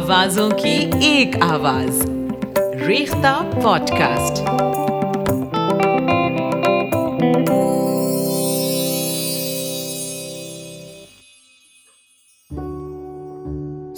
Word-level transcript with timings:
آوازوں 0.00 0.50
کی 0.50 0.90
ایک 1.02 1.36
آواز۔ 1.40 2.10
ریختہ 2.86 3.50
پوڈ 3.62 3.90
کاسٹ 3.90 4.42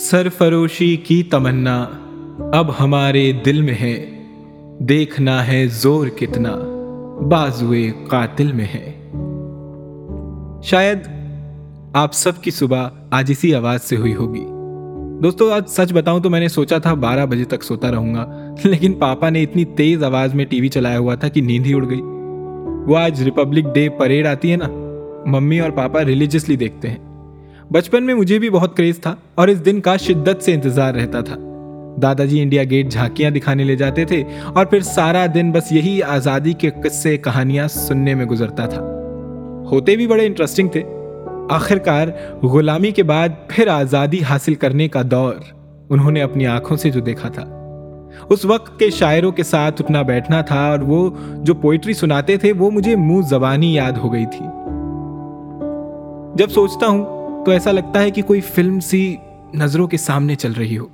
سرفروشی 0.02 0.96
کی 0.96 1.22
تمنا، 1.22 1.86
اب 2.52 2.80
ہمارے 2.80 3.32
دل 3.32 3.62
میں 3.62 3.74
ہے۔ 3.74 4.22
دیکھنا 4.80 5.46
ہے 5.46 5.66
زور 5.66 6.06
کتنا، 6.06 6.56
بازوئے 7.28 7.92
قاتل 8.08 8.52
میں 8.52 8.66
ہے۔ 8.74 9.10
شاید 10.62 10.98
آپ 11.94 12.12
سب 12.12 12.42
کی 12.42 12.50
صبح 12.50 12.88
آج 13.10 13.26
اسی 13.30 13.54
آواز 13.54 13.82
سے 13.82 13.96
ہوئی 13.96 14.14
ہوگی۔ 14.14 14.44
دوستو، 15.22 15.52
آج 15.52 15.62
سچ 15.68 15.92
بتاؤں 15.92 16.20
تو 16.20 16.30
میں 16.30 16.40
نے 16.40 16.48
سوچا 16.48 16.78
تھا 16.78 16.94
بارہ 16.94 17.26
بجے 17.26 17.44
تک 17.44 17.62
سوتا 17.62 17.90
رہوں 17.90 18.14
گا، 18.14 18.54
لیکن 18.64 18.92
پاپا 18.92 19.30
نے 19.30 19.42
اتنی 19.42 19.64
تیز 19.64 20.04
آواز 20.04 20.34
میں 20.34 20.44
ٹی 20.44 20.60
وی 20.60 20.68
چلایا 20.68 20.98
ہوا 20.98 21.14
تھا 21.14 21.28
کہ 21.28 21.40
نیند 21.40 21.66
ہی 21.66 21.74
اڑ 21.74 21.90
گئی۔ 21.90 22.00
وہ 22.86 22.96
آج 22.96 23.22
ریپبلک 23.22 23.64
ڈے 23.74 23.88
پریڈ 23.88 24.26
آتی 24.26 24.52
ہے 24.52 24.56
نا، 24.56 24.68
ممی 25.26 25.60
اور 25.60 25.70
پاپا 25.70 26.04
ریلیجسلی 26.04 26.56
دیکھتے 26.56 26.90
ہیں۔ 26.90 26.96
بچپن 27.72 28.04
میں 28.04 28.14
مجھے 28.14 28.38
بھی 28.38 28.50
بہت 28.50 28.76
کریز 28.76 28.98
تھا 28.98 29.14
اور 29.34 29.48
اس 29.48 29.64
دن 29.64 29.80
کا 29.80 29.96
شدت 29.96 30.42
سے 30.42 30.54
انتظار 30.54 30.94
رہتا 30.94 31.20
تھا۔ 31.20 31.36
دادا 32.02 32.24
جی 32.24 32.42
انڈیا 32.42 32.64
گیٹ 32.64 32.90
جھانکیاں 32.90 33.30
دکھانے 33.30 33.64
لے 33.64 33.76
جاتے 33.76 34.04
تھے 34.04 34.24
اور 34.54 34.66
پھر 34.66 34.80
سارا 34.80 35.26
دن 35.34 35.52
بس 35.52 35.72
یہی 35.72 36.02
آزادی 36.02 36.52
کے 36.52 36.70
قصے 36.84 37.16
کہانیاں 37.16 37.68
سننے 37.68 38.14
میں 38.14 38.26
گزرتا 38.26 38.66
تھا۔ 38.66 38.82
ہوتے 39.70 39.96
بھی 39.96 40.06
بڑے 40.06 40.26
انٹرسٹنگ 40.26 40.68
تھے۔ 40.68 40.82
آخر 41.50 41.78
کار 41.78 42.08
غلامی 42.42 42.90
کے 42.90 43.02
بعد 43.02 43.28
پھر 43.48 43.68
آزادی 43.68 44.22
حاصل 44.22 44.54
کرنے 44.54 44.88
کا 44.88 45.02
دور 45.10 45.34
انہوں 45.90 46.10
نے 46.10 46.22
اپنی 46.22 46.46
آنکھوں 46.46 46.76
سے 46.76 46.90
جو 46.90 47.00
دیکھا 47.00 47.28
تھا۔ 47.28 47.42
اس 48.28 48.44
وقت 48.44 48.78
کے 48.78 48.90
شاعروں 48.90 49.32
کے 49.32 49.42
ساتھ 49.42 49.82
اٹھنا 49.82 50.02
بیٹھنا 50.02 50.40
تھا 50.40 50.70
اور 50.70 50.78
وہ 50.78 51.10
جو 51.34 51.54
پوئٹری 51.54 51.92
سناتے 51.92 52.36
تھے 52.36 52.52
وہ 52.52 52.70
مجھے 52.70 52.96
منہ 52.96 53.20
زبانی 53.28 53.74
یاد 53.74 53.92
ہو 53.92 54.12
گئی 54.12 54.26
تھی۔ 54.26 54.46
جب 56.34 56.50
سوچتا 56.50 56.86
ہوں 56.86 57.04
تو 57.44 57.50
ایسا 57.50 57.72
لگتا 57.72 58.02
ہے 58.02 58.10
کہ 58.10 58.22
کوئی 58.22 58.40
فلم 58.40 58.80
سی 58.80 59.16
نظروں 59.54 59.86
کے 59.86 59.96
سامنے 59.96 60.34
چل 60.34 60.52
رہی 60.52 60.78
ہو۔ 60.78 60.84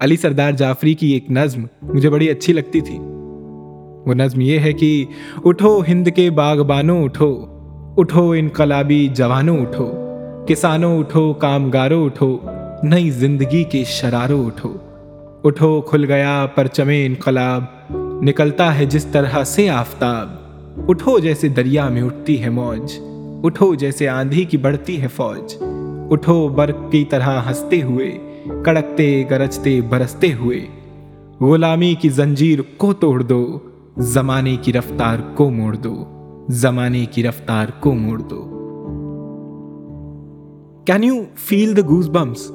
علی 0.00 0.16
سردار 0.16 0.52
جعفری 0.52 0.94
کی 0.94 1.06
ایک 1.06 1.30
نظم 1.30 1.66
مجھے 1.82 2.10
بڑی 2.10 2.30
اچھی 2.30 2.52
لگتی 2.52 2.80
تھی۔ 2.80 2.98
وہ 4.06 4.14
نظم 4.14 4.40
یہ 4.40 4.58
ہے 4.58 4.72
کہ 4.72 5.04
اٹھو 5.44 5.82
ہند 5.88 6.08
کے 6.08 6.30
باغبانوں، 6.30 7.04
اٹھو۔ 7.04 7.57
اٹھو 7.98 8.30
انقلابی 8.30 9.08
جوانوں 9.08 9.58
اٹھو، 9.58 9.92
کسانوں 10.46 10.98
اٹھو، 10.98 11.32
کامگاروں 11.32 12.04
اٹھو، 12.04 12.38
نئی 12.82 13.10
زندگی 13.10 13.64
کے 13.64 13.84
شراروں 13.86 14.46
اٹھو۔ 14.46 14.72
اٹھو 15.44 15.80
کھل 15.80 16.04
گیا 16.04 16.46
پرچم 16.54 16.88
انقلاب، 16.88 17.64
نکلتا 18.22 18.78
ہے 18.78 18.84
جس 18.84 19.04
طرح 19.04 19.44
سے 19.44 19.70
آفتاب۔ 19.70 20.28
اٹھو 20.88 21.18
جیسے 21.18 21.48
دریا 21.48 21.88
میں 21.88 22.02
اٹھتی 22.02 22.42
ہے 22.42 22.48
موج، 22.48 23.00
اٹھو 23.42 23.74
جیسے 23.74 24.08
آندھی 24.08 24.44
کی 24.44 24.56
بڑھتی 24.56 25.02
ہے 25.02 25.06
فوج۔ 25.08 25.56
اٹھو 26.10 26.48
برق 26.48 26.92
کی 26.92 27.04
طرح 27.04 27.40
ہنستے 27.48 27.82
ہوئے، 27.82 28.18
کڑکتے، 28.64 29.24
گرجتے، 29.30 29.80
برستے 29.80 30.32
ہوئے۔ 30.32 30.66
غلامی 31.40 31.94
کی 31.94 32.08
زنجیر 32.08 32.58
کو 32.76 32.92
توڑ 32.92 33.22
دو، 33.22 33.58
زمانے 33.96 34.56
کی 34.62 34.72
رفتار 34.72 35.16
کو 35.34 35.50
موڑ 35.50 35.76
دو۔ 35.76 36.17
زمانے 36.48 37.06
کی 37.10 37.22
رفتار 37.22 37.66
کو 37.80 37.94
موڑ 37.94 38.18
دو۔ 38.18 38.44
Can 40.86 41.04
you 41.04 41.14
feel 41.36 41.76
the 41.76 41.82
goosebumps 42.10 42.50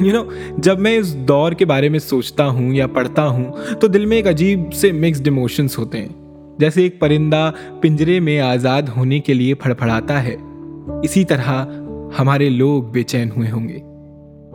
you 0.00 0.12
know 0.12 0.22
جب 0.58 0.80
میں 0.80 0.98
اس 0.98 1.16
دور 1.16 1.52
کے 1.52 1.64
بارے 1.64 1.88
میں 1.88 1.98
سوچتا 1.98 2.48
ہوں 2.48 2.74
یا 2.74 2.86
پڑھتا 2.86 3.28
ہوں، 3.28 3.52
تو 3.80 3.86
دل 3.86 4.06
میں 4.06 4.16
ایک 4.16 4.28
عجیب 4.28 4.72
سے 4.72 4.92
مکسڈ 4.92 5.28
ایموشنس 5.28 5.78
ہوتے 5.78 6.00
ہیں۔ 6.00 6.08
جیسے 6.58 6.82
ایک 6.82 7.00
پرندہ 7.00 7.50
پنجرے 7.80 8.20
میں 8.20 8.40
آزاد 8.40 8.82
ہونے 8.96 9.18
کے 9.18 9.34
لیے 9.34 9.54
پھڑ 9.54 9.74
پھڑاتا 9.74 10.24
ہے۔ 10.24 10.36
اسی 11.02 11.24
طرح 11.24 11.66
ہمارے 12.18 12.48
لوگ 12.48 12.82
بے 12.82 13.02
چین 13.02 13.28
ہوئے 13.36 13.50
ہوں 13.50 13.68
گے۔ 13.68 13.78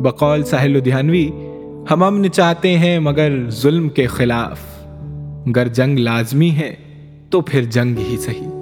بقول 0.03 0.43
ساحل 0.43 0.71
لدھیانوی، 0.71 1.29
ہم 1.91 2.03
امن 2.03 2.31
چاہتے 2.31 2.77
ہیں 2.77 2.99
مگر 2.99 3.49
ظلم 3.49 3.89
کے 3.89 4.07
خلاف۔ 4.07 4.59
گر 5.55 5.67
جنگ 5.67 5.97
لازمی 5.97 6.51
ہے، 6.51 6.75
تو 7.29 7.41
پھر 7.41 7.63
جنگ 7.63 7.95
ہی 7.97 8.17
صحیح۔ 8.17 8.60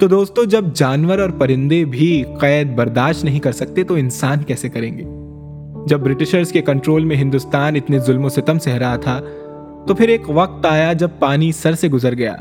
تو 0.00 0.06
دوستو، 0.06 0.44
جب 0.44 0.64
جانور 0.74 1.18
اور 1.18 1.30
پرندے 1.30 1.84
بھی 1.84 2.24
قید 2.40 2.74
برداشت 2.74 3.24
نہیں 3.24 3.40
کر 3.40 3.52
سکتے، 3.52 3.84
تو 3.84 3.94
انسان 3.94 4.42
کیسے 4.42 4.68
کریں 4.68 4.98
گے؟ 4.98 5.04
جب 5.86 6.00
برٹشرز 6.00 6.52
کے 6.52 6.62
کنٹرول 6.62 7.04
میں 7.04 7.16
ہندوستان 7.16 7.76
اتنے 7.76 7.98
ظلم 7.98 8.24
و 8.24 8.28
ستم 8.28 8.58
سے 8.58 8.78
رہا 8.78 8.96
تھا، 8.96 9.20
تو 9.86 9.94
پھر 9.94 10.08
ایک 10.08 10.22
وقت 10.28 10.66
آیا 10.66 10.92
جب 10.92 11.08
پانی 11.18 11.52
سر 11.52 11.74
سے 11.74 11.88
گزر 11.88 12.14
گیا۔ 12.14 12.34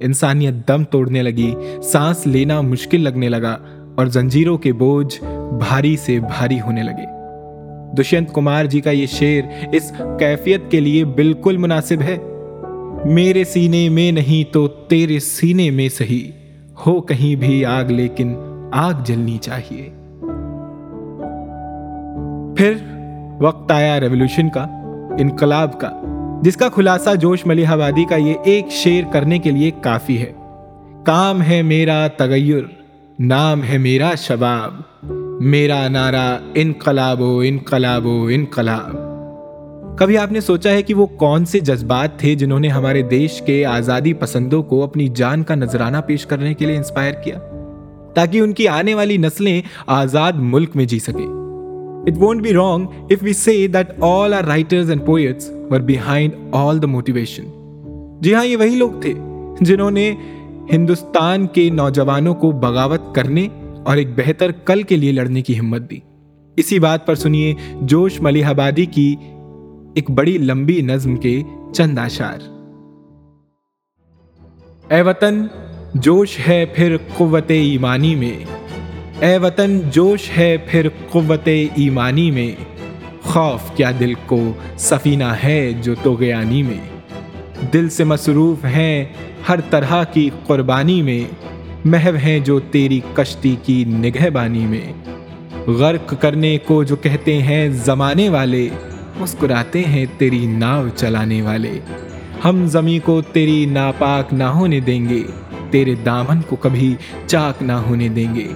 انسانیت 0.00 0.68
دم 0.68 0.84
توڑنے 0.84 1.22
لگی، 1.22 1.54
سانس 1.82 2.26
لینا 2.26 2.60
مشکل 2.60 3.00
لگنے 3.00 3.28
لگا، 3.28 3.56
اور 3.94 4.06
زنجیروں 4.06 4.58
کے 4.58 4.72
بوجھ 4.72 5.24
بھاری 5.58 5.96
سے 5.96 6.20
بھاری 6.20 6.60
ہونے 6.60 6.82
لگے۔ 6.82 7.06
دشینت 8.02 8.32
کمار 8.32 8.64
جی 8.64 8.80
کا 8.80 8.90
یہ 8.90 9.06
شعر 9.06 9.66
اس 9.72 9.92
کیفیت 10.18 10.60
کے 10.70 10.80
لیے 10.80 11.04
بالکل 11.04 11.56
مناسب 11.56 12.02
ہے۔ 12.02 12.16
میرے 13.04 13.44
سینے 13.44 13.88
میں 13.88 14.12
نہیں 14.12 14.52
تو 14.52 14.68
تیرے 14.68 15.18
سینے 15.18 15.70
میں 15.70 15.88
صحیح۔ 15.88 16.43
ہو 16.86 17.00
کہیں 17.00 17.36
بھی 17.36 17.64
آگ، 17.64 17.84
لیکن 17.84 18.34
آگ 18.72 18.92
جلنی 19.04 19.38
چاہیے۔ 19.38 19.90
پھر 22.56 22.74
وقت 23.40 23.70
آیا 23.70 24.00
ریولیوشن 24.00 24.48
کا، 24.48 24.62
انقلاب 25.18 25.80
کا، 25.80 25.90
جس 26.42 26.56
کا 26.56 26.68
خلاصہ 26.68 27.14
جوش 27.14 27.46
ملی 27.46 27.66
آبادی 27.66 28.04
کا 28.04 28.16
یہ 28.16 28.34
ایک 28.44 28.70
شیر 28.70 29.04
کرنے 29.12 29.38
کے 29.38 29.50
لیے 29.50 29.70
کافی 29.80 30.18
ہے۔ 30.18 30.32
کام 31.04 31.42
ہے 31.42 31.62
میرا 31.62 32.06
تغیر، 32.06 32.62
نام 33.18 33.60
ہے 33.62 33.78
میرا 33.78 34.14
شباب۔ 34.14 34.74
میرا 35.40 35.88
نعرہ 35.88 36.38
انقلاب 36.54 37.20
و 37.20 37.42
انقلاب 37.44 38.06
و 38.06 38.28
انقلاب۔ 38.32 39.03
کبھی 39.98 40.18
آپ 40.18 40.32
نے 40.32 40.40
سوچا 40.40 40.70
ہے 40.70 40.82
کہ 40.82 40.94
وہ 40.94 41.06
کون 41.06 41.44
سے 41.44 41.60
جذبات 41.60 42.18
تھے 42.18 42.34
جنہوں 42.34 42.60
نے 42.60 42.68
ہمارے 42.68 43.02
دیش 43.02 43.42
کے 43.42 43.64
آزادی 43.66 44.12
پسندوں 44.12 44.62
کو 44.62 44.82
اپنی 44.82 45.08
جان 45.08 45.42
کا 45.42 45.54
نذرانہ 45.54 45.96
پیش 46.06 46.26
کرنے 46.26 46.54
کے 46.54 46.66
لیے 46.66 46.76
انسپائر 46.76 47.12
کیا؟ 47.12 47.38
تاکہ 48.14 48.38
ان 48.38 48.52
کی 48.52 48.68
آنے 48.68 48.94
والی 48.94 49.16
نسلیں 49.16 49.62
آزاد 49.86 50.32
ملک 50.36 50.76
میں 50.76 50.84
جی 50.84 50.98
سکے 50.98 51.24
it 52.10 52.18
won't 52.18 52.42
be 52.42 52.52
wrong 52.52 52.86
if 53.10 53.22
we 53.22 53.32
see 53.32 53.66
that 53.66 53.90
all 54.00 54.34
our 54.34 54.44
writers 54.44 54.90
and 54.90 55.06
poets 55.06 55.50
were 55.70 55.80
behind 55.80 56.32
all 56.52 56.82
the 56.82 56.86
motivation 56.86 57.44
جی 58.20 58.34
ہاں 58.34 58.46
یہ 58.46 58.56
وہی 58.56 58.76
لوگ 58.76 58.90
تھے 59.00 59.12
جنہوں 59.60 59.90
نے 59.90 60.14
ہندوستان 60.72 61.46
کے 61.46 61.70
نوجوانوں 61.70 62.34
کو 62.34 62.50
بغاوت 62.50 63.14
کرنے 63.14 63.48
اور 63.84 63.96
ایک 63.96 64.08
بہتر 64.16 64.50
کل 64.52 64.82
کے 64.82 64.96
لیے 64.96 65.12
لڑنے 65.12 65.42
کی 65.42 65.58
ہمت 65.58 65.90
دی۔ 65.90 65.98
اسی 66.56 66.78
بات 66.78 67.06
پر 67.06 67.14
سنیے 67.14 67.54
جوش 67.80 68.20
ملیح 68.20 68.46
آبادی 68.46 68.84
کی 68.84 69.16
ایک 69.94 70.10
بڑی 70.10 70.38
لمبی 70.38 70.80
نظم 70.80 71.16
کے 71.16 71.42
چند 71.74 71.98
آشار 71.98 72.38
اے 74.90 75.02
وطن، 75.02 75.46
جوش 75.94 76.48
ہے 76.48 76.64
پھر 76.66 76.96
قوت 77.16 77.50
ایمانی 77.50 78.14
میں۔ 78.14 78.44
اے 79.20 79.38
وطن، 79.38 79.80
جوش 79.90 80.30
ہے 80.36 80.56
پھر 80.56 80.88
قوت 81.10 81.48
ایمانی 81.74 82.30
میں۔ 82.30 82.52
خوف 83.22 83.76
کیا 83.76 83.90
دل 84.00 84.14
کو 84.26 84.52
سفینہ 84.76 85.32
ہے 85.44 85.72
جو 85.82 85.94
تو 86.02 86.14
گیانی 86.14 86.62
میں۔ 86.62 86.80
دل 87.72 87.88
سے 87.88 88.04
مصروف 88.04 88.64
ہیں 88.64 89.04
ہر 89.48 89.60
طرح 89.70 90.04
کی 90.04 90.30
قربانی 90.46 91.02
میں۔ 91.02 91.34
محو 91.84 92.16
ہیں 92.16 92.38
جو 92.38 92.60
تیری 92.60 93.00
کشتی 93.14 93.56
کی 93.62 93.84
نگہ 93.84 94.30
بانی 94.30 94.66
میں۔ 94.66 94.92
غرق 95.70 96.14
کرنے 96.20 96.58
کو 96.58 96.84
جو 96.84 96.96
کہتے 96.96 97.42
ہیں 97.42 97.68
زمانے 97.68 98.28
والے۔ 98.28 98.68
مسکراتے 99.20 99.84
ہیں 99.84 100.06
تیری 100.18 100.46
ناو 100.46 100.88
چلانے 100.88 101.42
والے۔ 101.42 101.80
ہم 102.44 102.66
زمیں 102.66 103.06
کو 103.06 103.22
تیری 103.22 103.66
ناپاک 103.66 104.34
نہ 104.34 104.44
ہونے 104.44 104.80
دیں 104.80 105.08
گے، 105.08 105.22
تیرے 105.70 105.94
دامن 105.94 106.40
کو 106.42 106.56
کبھی 106.56 106.94
چاک 107.26 107.62
نہ 107.62 107.72
ہونے 107.72 108.08
دیں 108.08 108.34
گے۔ 108.34 108.48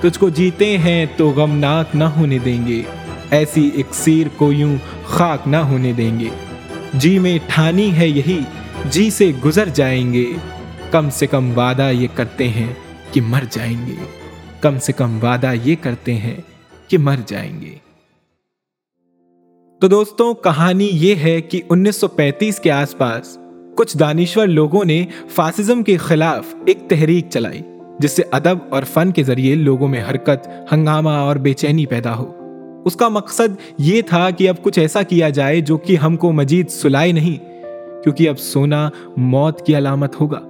تجھ 0.00 0.18
کو 0.18 0.28
جیتے 0.28 0.78
ہیں 0.78 1.06
تو 1.16 1.30
غمناک 1.30 1.96
نہ 1.96 2.04
ہونے 2.04 2.38
دیں 2.38 2.66
گے، 2.66 2.82
ایسی 3.30 3.70
اکسیر 3.76 4.26
کو 4.36 4.52
یوں 4.52 4.76
خاک 5.04 5.48
نہ 5.48 5.56
ہونے 5.56 5.92
دیں 5.92 6.20
گے۔ 6.20 6.28
جی 6.94 7.18
میں 7.18 7.38
ٹھانی 7.46 7.96
ہے 7.96 8.08
یہی 8.08 8.40
جی 8.90 9.10
سے 9.10 9.32
گزر 9.44 9.68
جائیں 9.68 10.12
گے۔ 10.12 10.32
کم 10.90 11.10
سے 11.10 11.26
کم 11.26 11.58
وعدہ 11.58 11.90
یہ 11.92 12.08
کرتے 12.14 12.48
ہیں 12.48 12.72
کہ 13.12 13.20
مر 13.20 13.42
جائیں 13.50 13.86
گے۔ 13.86 13.94
کم 14.60 14.78
سے 14.78 14.92
کم 14.92 15.18
وعدہ 15.22 15.52
یہ 15.64 15.76
کرتے 15.80 16.14
ہیں 16.14 16.36
کہ 16.88 16.98
مر 16.98 17.16
جائیں 17.26 17.60
گے۔ 17.60 17.89
تو 19.80 19.88
دوستوں 19.88 20.34
کہانی 20.34 20.88
یہ 20.92 21.14
ہے 21.14 21.40
کہ 21.40 21.62
انیس 21.68 21.96
سو 21.96 22.08
پینتیس 22.08 22.58
کے 22.58 22.70
آس 22.70 22.98
پاس 22.98 23.38
کچھ 23.76 23.98
دانشور 23.98 24.46
لوگوں 24.46 24.84
نے 24.84 25.06
فاسزم 25.28 25.82
کے 25.82 25.96
خلاف 25.96 26.54
ایک 26.66 26.78
تحریک 26.88 27.26
چلائی، 27.30 27.60
جس 27.98 28.10
سے 28.10 28.22
ادب 28.30 28.58
اور 28.68 28.82
فن 28.82 29.10
کے 29.10 29.22
ذریعے 29.22 29.54
لوگوں 29.54 29.88
میں 29.88 30.02
حرکت، 30.10 30.48
ہنگامہ 30.72 31.10
اور 31.10 31.36
بے 31.36 31.52
چینی 31.52 31.86
پیدا 31.86 32.16
ہو۔ 32.16 32.32
اس 32.84 32.96
کا 32.96 33.08
مقصد 33.08 33.56
یہ 33.78 34.02
تھا 34.02 34.30
کہ 34.30 34.48
اب 34.48 34.62
کچھ 34.62 34.78
ایسا 34.78 35.02
کیا 35.02 35.28
جائے 35.28 35.60
جو 35.60 35.76
کہ 35.76 35.96
ہم 35.96 36.16
کو 36.16 36.32
مجید 36.32 36.68
سلائے 36.68 37.12
نہیں، 37.12 37.44
کیونکہ 38.02 38.28
اب 38.28 38.38
سونا 38.38 38.90
موت 39.16 39.66
کی 39.66 39.78
علامت 39.78 40.20
ہوگا۔ 40.20 40.40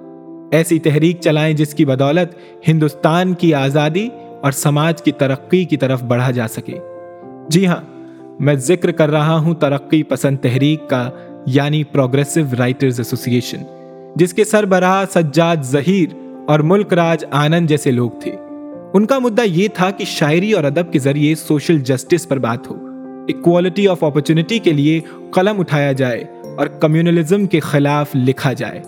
ایسی 0.53 0.79
تحریک 0.79 1.21
چلائیں 1.21 1.55
جس 1.55 1.75
کی 1.75 1.85
بدولت 1.85 2.35
ہندوستان 2.69 3.35
کی 3.35 3.55
آزادی 3.55 4.09
اور 4.43 4.53
سماج 4.53 5.03
کی 5.03 5.13
ترقی 5.13 5.65
کی 5.65 5.77
طرف 5.77 6.03
بڑھا 6.03 6.31
جا 6.31 6.49
سکے۔ 6.49 6.79
جی 7.49 7.67
ہاں 7.67 8.00
میں 8.41 8.55
ذکر 8.55 8.91
کر 8.91 9.11
رہا 9.11 9.39
ہوں 9.39 9.55
ترقی 9.55 10.03
پسند 10.03 10.39
تحریک 10.39 10.91
کا 10.91 11.11
یعنی 11.47 11.85
پروگریسو 11.85 12.41
رائٹرز 12.59 13.01
ایسوسیشن 13.01 13.59
جس 14.17 14.35
کے 14.35 14.45
سربراہ 14.45 15.05
سجاد 15.15 15.57
ظہیر 15.63 16.15
اور 16.49 16.61
ملک 16.61 16.93
راج 16.93 17.25
آنند 17.31 17.69
جیسے 17.69 17.91
لوگ 17.91 18.11
تھے۔ 18.21 18.33
ان 18.95 19.07
کا 19.07 19.19
مدعا 19.19 19.45
یہ 19.45 19.69
تھا 19.75 19.91
کہ 19.91 20.05
شاعری 20.05 20.53
اور 20.53 20.65
ادب 20.65 20.93
کے 20.93 20.99
ذریعے 20.99 21.35
سوشل 21.35 21.79
جسٹس 21.79 22.29
پر 22.29 22.39
بات 22.39 22.71
ہو 22.71 22.77
اکوالٹی 23.29 23.89
آف 23.89 24.05
اپرچونٹی 24.05 24.59
کے 24.59 24.73
لیے 24.73 25.01
قلم 25.31 25.61
اٹھایا 25.61 25.93
جائے 25.93 26.25
اور 26.57 26.67
کمیونلزم 26.67 27.47
کے 27.47 27.61
خلاف 27.61 28.11
لکھا 28.15 28.53
جائے۔ 28.53 28.83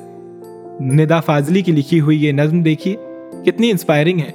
ندا 0.81 1.21
فاضلی 1.21 1.63
کی 1.63 1.73
لکھی 1.73 2.01
ہوئی 2.01 2.25
یہ 2.25 2.33
نظم 2.33 2.63
دیکھیے، 2.63 2.97
کتنی 3.47 3.71
انسپائرنگ 3.71 4.19
ہے۔ 4.19 4.33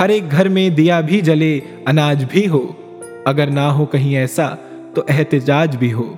ہر 0.00 0.08
ایک 0.08 0.30
گھر 0.30 0.48
میں 0.48 0.68
دیا 0.68 1.00
بھی 1.00 1.20
جلے، 1.20 1.60
اناج 1.86 2.24
بھی 2.30 2.48
ہو۔ 2.48 2.72
اگر 3.26 3.46
نہ 3.46 3.60
ہو 3.60 3.86
کہیں 3.86 4.16
ایسا، 4.16 4.48
تو 4.94 5.02
احتجاج 5.08 5.76
بھی 5.76 5.92
ہو۔ 5.92 6.14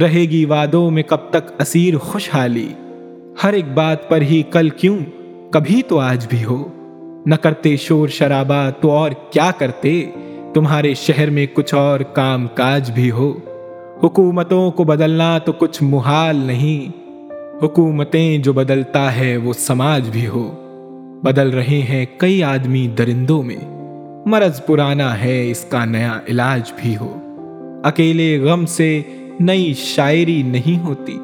رہے 0.00 0.20
گی 0.20 0.44
وادوں 0.44 0.90
میں 0.90 1.02
کب 1.02 1.18
تک 1.30 1.52
اسیر 1.58 1.96
خوشحالی۔ 1.96 2.68
ہر 3.44 3.52
ایک 3.52 3.68
بات 3.74 4.08
پر 4.08 4.22
ہی 4.22 4.42
کل 4.50 4.68
کیوں 4.68 4.98
کبھی 5.50 5.82
تو 5.88 5.98
آج 5.98 6.26
بھی 6.28 6.44
ہو۔ 6.44 6.68
نہ 7.26 7.34
کرتے 7.34 7.76
شور 7.76 8.08
شرابہ 8.08 8.70
تو 8.80 8.90
اور 8.90 9.10
کیا 9.30 9.50
کرتے؟ 9.58 10.10
تمہارے 10.54 10.94
شہر 10.94 11.30
میں 11.30 11.46
کچھ 11.54 11.74
اور 11.74 12.00
کام 12.00 12.46
کاج 12.54 12.90
بھی 12.90 13.10
ہو۔ 13.10 13.32
حکومتوں 14.02 14.70
کو 14.70 14.84
بدلنا 14.84 15.38
تو 15.38 15.52
کچھ 15.52 15.82
محال 15.82 16.36
نہیں۔ 16.36 16.92
حکومتیں 17.62 18.38
جو 18.38 18.52
بدلتا 18.52 19.16
ہے 19.16 19.36
وہ 19.36 19.52
سماج 19.52 20.10
بھی 20.10 20.26
ہو۔ 20.26 20.50
بدل 21.24 21.50
رہے 21.50 21.86
ہیں 21.88 22.06
کئی 22.18 22.42
آدمی 22.42 22.88
درندوں 22.98 23.42
میں۔ 23.42 23.74
مرض 24.26 24.66
پرانا 24.66 25.20
ہے، 25.20 25.50
اس 25.50 25.64
کا 25.68 25.84
نیا 25.84 26.20
علاج 26.28 26.72
بھی 26.82 26.96
ہو۔ 26.96 27.20
اکیلے 27.84 28.38
غم 28.38 28.66
سے 28.66 29.02
نئی 29.40 29.74
شاعری 29.74 30.42
نہیں 30.42 30.84
ہوتی۔ 30.84 31.18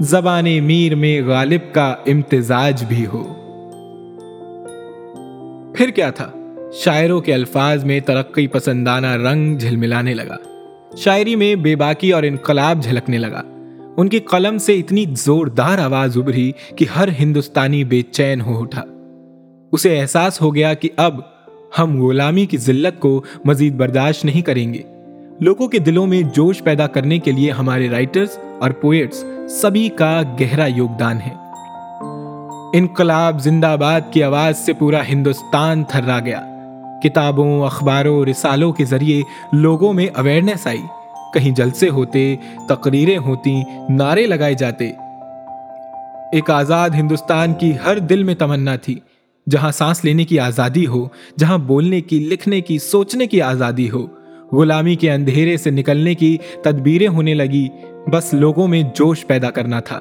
زبان 0.00 0.44
میر 0.44 0.94
میں 0.94 1.22
غالب 1.22 1.74
کا 1.74 1.94
امتزاج 2.06 2.84
بھی 2.88 3.06
ہو۔ 3.06 3.34
پھر 5.74 5.90
کیا 5.90 6.10
تھا؟ 6.10 6.30
شاعروں 6.72 7.20
کے 7.20 7.34
الفاظ 7.34 7.84
میں 7.84 8.00
ترقی 8.00 8.46
پسندانہ 8.46 9.06
رنگ 9.06 9.56
جھلملانے 9.56 10.14
لگا۔ 10.14 10.36
شاعری 10.96 11.36
میں 11.36 11.54
بے 11.54 11.76
باکی 11.76 12.12
اور 12.12 12.22
انقلاب 12.22 12.82
جھلکنے 12.82 13.18
لگا۔ 13.18 13.42
ان 13.96 14.08
کی 14.08 14.18
قلم 14.18 14.58
سے 14.58 14.78
اتنی 14.78 15.04
زوردار 15.16 15.78
آواز 15.78 16.16
ابھری 16.16 16.52
کہ 16.76 16.86
ہر 16.96 17.08
ہندوستانی 17.20 17.84
بے 17.84 18.02
چین 18.02 18.40
ہو 18.40 18.62
اٹھا۔ 18.62 18.84
اسے 19.72 20.00
احساس 20.00 20.40
ہو 20.40 20.54
گیا 20.54 20.74
کہ 20.74 20.88
اب 20.96 21.20
ہم 21.78 22.02
غلامی 22.02 22.46
کی 22.46 22.56
ذلت 22.56 23.00
کو 23.00 23.22
مزید 23.44 23.74
برداشت 23.74 24.24
نہیں 24.24 24.42
کریں 24.42 24.74
گے۔ 24.74 24.82
لوگوں 25.40 25.68
کے 25.68 25.78
دلوں 25.78 26.06
میں 26.06 26.22
جوش 26.22 26.62
پیدا 26.62 26.86
کرنے 26.86 27.18
کے 27.18 27.32
لیے 27.32 27.50
ہمارے 27.50 27.88
رائٹرز 27.88 28.28
اور 28.60 28.70
پوئٹس 28.70 29.24
سبھی 29.50 29.88
کا 29.88 30.22
گہرا 30.40 30.66
یوگدان 30.66 31.16
ہے 31.16 31.34
انقلاب 32.78 33.42
زندہ 33.42 33.76
باد 33.80 34.00
کی 34.10 34.22
آواز 34.22 34.58
سے 34.58 34.72
پورا 34.72 35.02
ہندوستان 35.08 35.84
تھرا 35.84 36.20
گیا۔ 36.20 36.42
کتابوں، 37.04 37.64
اخباروں، 37.64 38.24
رسالوں 38.24 38.72
کے 38.72 38.84
ذریعے 38.84 39.22
لوگوں 39.52 39.92
میں 39.92 40.06
اویئرنیس 40.14 40.66
آئی۔ 40.66 40.82
کہیں 41.34 41.50
جلسے 41.50 41.88
ہوتے، 41.88 42.36
تقریریں 42.68 43.18
ہوتی، 43.18 43.62
نعرے 43.88 44.26
لگائے 44.26 44.54
جاتے۔ 44.54 44.92
ایک 46.32 46.50
آزاد 46.50 46.90
ہندوستان 46.90 47.54
کی 47.54 47.72
ہر 47.84 47.98
دل 47.98 48.22
میں 48.22 48.34
تمنا 48.34 48.76
تھی۔ 48.76 49.00
جہاں 49.50 49.70
سانس 49.70 50.04
لینے 50.04 50.24
کی 50.24 50.38
آزادی 50.38 50.86
ہو، 50.86 51.08
جہاں 51.38 51.58
بولنے 51.58 52.00
کی، 52.00 52.18
لکھنے 52.18 52.60
کی، 52.60 52.78
سوچنے 52.78 53.26
کی 53.26 53.42
آزادی 53.42 53.90
ہو۔ 53.90 54.06
غلامی 54.52 54.94
کے 54.94 55.12
اندھیرے 55.12 55.56
سے 55.56 55.70
نکلنے 55.70 56.14
کی 56.14 56.36
تدبیریں 56.62 57.08
ہونے 57.08 57.34
لگی، 57.34 57.68
بس 58.12 58.34
لوگوں 58.34 58.68
میں 58.68 58.82
جوش 58.82 59.26
پیدا 59.26 59.50
کرنا 59.50 59.80
تھا۔ 59.80 60.00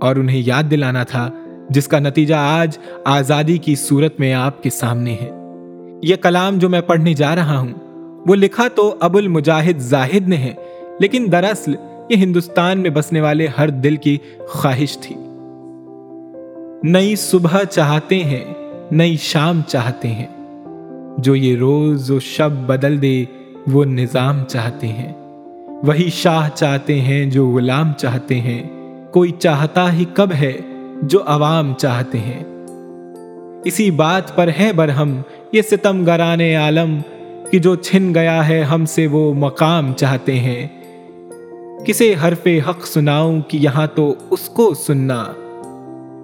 اور 0.00 0.16
انہیں 0.16 0.42
یاد 0.46 0.62
دلانا 0.70 1.04
تھا، 1.04 1.30
جس 1.70 1.88
کا 1.88 1.98
نتیجہ 1.98 2.34
آج 2.34 2.78
آزادی 3.04 3.56
کی 3.56 3.74
صورت 3.74 4.20
میں 4.20 4.34
آپ 4.34 4.62
کے 4.62 4.70
سامنے 4.70 5.16
ہے۔ 5.22 5.30
یہ 6.02 6.16
کلام 6.16 6.58
جو 6.58 6.68
میں 6.68 6.80
پڑھنے 6.80 7.14
جا 7.14 7.34
رہا 7.34 7.58
ہوں، 7.58 7.74
وہ 8.26 8.34
لکھا 8.34 8.68
تو 8.68 8.94
ابو 9.00 9.18
المجاہد 9.18 9.78
زاہد 9.78 10.28
نے 10.28 10.36
ہے، 10.36 10.52
لیکن 11.00 11.26
دراصل 11.32 11.74
یہ 12.10 12.16
ہندوستان 12.16 12.78
میں 12.78 12.90
بسنے 12.90 13.20
والے 13.20 13.46
ہر 13.58 13.68
دل 13.68 13.96
کی 13.96 14.18
خواہش 14.48 14.98
تھی۔ 14.98 15.16
نئی 16.82 17.16
صبح 17.16 17.64
چاہتے 17.70 18.24
ہیں، 18.24 18.54
نئی 18.90 19.16
شام 19.16 19.60
چاہتے 19.66 20.08
ہیں۔ 20.08 20.26
جو 21.18 21.36
یہ 21.36 21.56
روز 21.56 22.10
و 22.10 22.20
شب 22.20 22.50
بدل 22.50 23.02
دے، 23.02 23.24
وہ 23.72 23.84
نظام 23.84 24.44
چاہتے 24.44 24.88
ہیں۔ 24.88 25.12
وہی 25.82 26.10
شاہ 26.10 26.48
چاہتے 26.54 27.00
ہیں 27.00 27.26
جو 27.26 27.50
غلام 27.50 27.92
چاہتے 27.98 28.40
ہیں۔ 28.40 28.68
کوئی 29.12 29.32
چاہتا 29.38 29.92
ہی 29.92 30.04
کب 30.14 30.32
ہے 30.32 30.52
جو 31.02 31.18
عوام 31.26 31.74
چاہتے 31.74 32.18
ہیں۔ 32.18 32.44
اسی 33.64 33.90
بات 33.90 34.36
پر 34.36 34.50
ہے 34.60 34.72
برہم 34.72 35.20
یہ 35.52 35.62
ستم 35.62 36.04
گران 36.04 36.40
عالم 36.40 36.98
کہ 37.50 37.58
جو 37.58 37.74
چھن 37.74 38.14
گیا 38.14 38.48
ہے 38.48 38.62
ہم 38.62 38.84
سے 38.84 39.06
وہ 39.06 39.34
مقام 39.34 39.92
چاہتے 39.92 40.38
ہیں۔ 40.38 40.66
کسے 41.86 42.14
حرف 42.22 42.46
حق 42.68 42.86
سناؤں 42.86 43.40
کہ 43.48 43.56
یہاں 43.56 43.86
تو 43.94 44.14
اس 44.30 44.40
کو 44.40 44.74
سننا۔ 44.74 45.24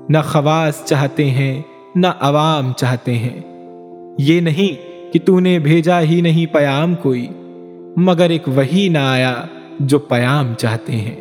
نہ 0.09 0.19
خواص 0.25 0.85
چاہتے 0.85 1.31
ہیں، 1.31 1.63
نہ 1.95 2.07
عوام 2.21 2.73
چاہتے 2.73 3.15
ہیں۔ 3.15 3.41
یہ 4.19 4.41
نہیں 4.41 4.97
کہ 5.13 5.19
تو 5.25 5.41
نے 5.41 5.59
بھیجا 5.59 6.01
ہی 6.01 6.21
نہیں 6.21 6.47
پیام 6.47 6.95
کوئی، 6.95 7.29
مگر 7.97 8.31
ایک 8.31 8.49
وہی 8.49 8.89
نہ 8.89 8.99
آیا 8.99 9.35
جو 9.81 9.99
پیام 9.99 10.55
چاہتے 10.55 10.93
ہیں۔ 10.93 11.21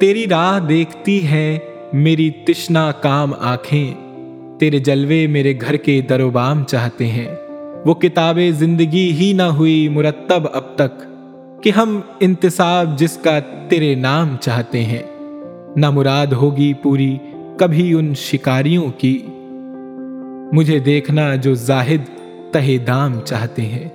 تیری 0.00 0.26
راہ 0.30 0.58
دیکھتی 0.58 1.26
ہے 1.26 1.58
میری 1.92 2.30
تشنا 2.30 2.92
کام 2.92 3.32
آنکھیں، 3.40 3.94
تیرے 4.60 4.78
جلوے 4.78 5.26
میرے 5.26 5.54
گھر 5.60 5.76
کے 5.76 6.00
دروبام 6.00 6.64
چاہتے 6.64 7.06
ہیں۔ 7.06 7.28
وہ 7.86 7.94
کتاب 7.94 8.38
زندگی 8.50 9.12
ہی 9.12 9.32
نہ 9.32 9.42
ہوئی 9.42 9.88
مرتب 9.88 10.42
اب 10.52 10.74
تک 10.74 11.04
کہ 11.62 11.70
ہم 11.70 12.00
انتصاب 12.20 12.98
جس 12.98 13.18
کا 13.24 13.38
تیرے 13.68 13.94
نام 13.94 14.36
چاہتے 14.40 14.84
ہیں۔ 14.84 15.11
نہ 15.76 15.90
مراد 15.90 16.26
ہوگی 16.26 16.74
پوری 16.74 17.18
کبھی 17.56 17.94
ان 17.94 18.14
شکاریوں 18.14 18.90
کی۔ 18.98 19.26
مجھے 20.52 20.78
دیکھنا 20.78 21.34
جو 21.34 21.54
زاہد 21.54 22.08
تہ 22.52 22.76
دام 22.86 23.20
چاہتے 23.20 23.62
ہیں۔ 23.62 23.88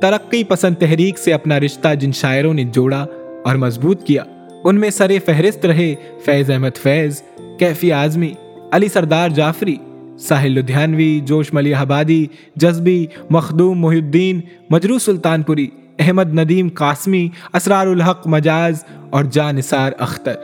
ترقی 0.00 0.44
پسند 0.44 0.74
تحریک 0.74 1.18
سے 1.18 1.32
اپنا 1.32 1.60
رشتہ 1.60 1.94
جن 1.94 2.12
شاعروں 2.12 2.54
نے 2.54 2.64
جوڑا 2.64 3.06
اور 3.44 3.54
مضبوط 3.54 4.04
کیا، 4.04 4.24
ان 4.64 4.76
میں 4.76 4.90
سر 4.90 5.10
فہرست 5.24 5.66
رہے 5.66 5.94
فیض 6.24 6.50
احمد 6.50 6.76
فیض، 6.76 7.22
کیفی 7.58 7.92
اعظمی 7.92 8.32
علی 8.72 8.88
سردار 8.88 9.28
جعفری، 9.28 9.76
ساحل 10.18 10.52
لدھیانوی، 10.52 11.20
جوش 11.20 11.54
ملی 11.54 11.74
آبادی، 11.74 12.26
جذبی 12.56 13.06
مخدوم 13.30 13.80
محی 13.80 13.98
الدین 13.98 14.40
مجرو 14.70 14.98
سلطان 14.98 15.42
پوری۔ 15.42 15.66
احمد، 15.98 16.34
ندیم، 16.34 16.68
قاسمی، 16.74 17.28
اسرار 17.54 17.86
الحق، 17.86 18.26
مجاز 18.26 18.84
اور 19.10 19.24
جانثار 19.24 19.92
اختر۔ 19.98 20.34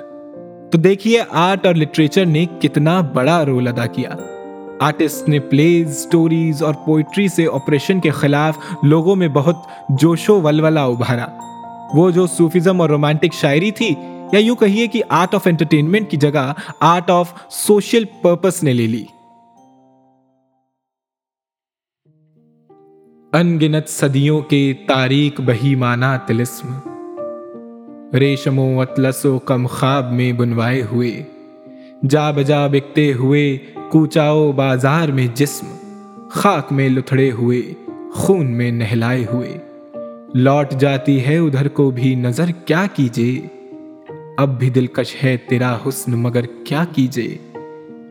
تو 0.73 0.79
دیکھیے 0.79 1.23
آرٹ 1.31 1.67
اور 1.67 1.75
لٹریچر 1.75 2.27
نے 2.27 2.45
کتنا 2.61 3.01
بڑا 3.01 3.45
رول 3.45 3.69
ادا 3.69 3.87
کیا۔ 3.87 4.11
آرٹسٹ 4.81 5.29
نے 5.29 5.39
پلیز، 5.39 5.97
سٹوریز 5.97 6.63
اور 6.63 6.75
پوئٹری 6.87 7.29
سے 7.29 7.47
آپریشن 7.53 8.01
کے 8.01 8.11
خلاف 8.11 8.59
لوگوں 8.83 9.17
میں 9.17 9.29
بہت 9.29 9.57
جوش 9.89 10.31
و 10.31 10.41
ولولا 10.41 10.85
ابھارا 10.85 11.27
وہ 11.95 12.11
جو 12.11 12.27
صوفیزم 12.27 12.81
اور 12.81 12.91
رومانٹک 12.91 13.33
شاعری 13.33 13.71
تھی، 13.71 13.95
یا 14.33 14.39
یوں 14.39 14.57
کہیے 14.57 14.87
کہ 14.87 15.03
آرٹ 15.09 15.35
آف 15.35 15.47
انٹرٹینمنٹ 15.47 16.11
کی 16.11 16.17
جگہ 16.17 16.53
آرٹ 16.81 17.11
آف 17.11 17.33
سوشل 17.49 18.05
پرپس 18.23 18.63
نے 18.63 18.73
لے 18.73 18.87
لی۔ 18.87 19.05
انگنت 23.33 23.89
صدیوں 23.89 24.41
کے 24.41 24.73
تاریخ 24.87 25.41
بہی 25.41 25.75
مانا 25.75 26.17
تلسم۔ 26.17 26.79
ریشم 28.15 28.59
و 28.59 28.81
اطلس 28.81 29.25
و 29.27 29.39
کم 29.39 29.67
خواب 29.67 30.13
میں 30.13 30.33
بنوائے 30.33 30.83
ہوئے۔ 30.93 31.23
جا 32.09 32.31
بجا 32.31 32.67
بکتے 32.67 33.13
ہوئے 33.13 33.59
کوچاؤ 33.91 34.53
بازار 34.53 35.09
میں 35.09 35.27
جسم۔ 35.35 35.67
خاک 36.31 36.73
میں 36.73 36.89
لتھڑے 36.89 37.31
ہوئے، 37.31 37.63
خون 38.13 38.47
میں 38.47 38.71
نہلائے 38.71 39.25
ہوئے۔ 39.33 39.59
لوٹ 40.35 40.71
جاتی 40.71 41.27
ہے 41.27 41.39
ادھر 41.39 41.69
کو 41.69 41.91
بھی 41.91 42.15
نظر 42.15 42.51
کیا 42.65 42.87
کیجے 42.95 43.41
اب 44.39 44.59
بھی 44.59 44.71
دلکش 44.71 45.25
ہے 45.25 45.37
تیرا 45.49 45.77
حسن، 45.89 46.13
مگر 46.13 46.45
کیا 46.65 46.85
کیجے 46.95 47.37